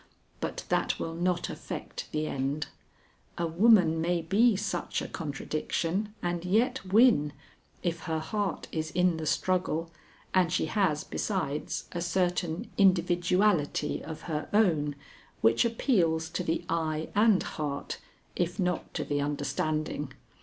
[0.39, 2.65] But that will not affect the end.
[3.37, 7.33] A woman may be such a contradiction and yet win,
[7.83, 9.91] if her heart is in the struggle
[10.33, 14.95] and she has, besides, a certain individuality of her own
[15.41, 17.99] which appeals to the eye and heart
[18.35, 20.13] if not to the understanding.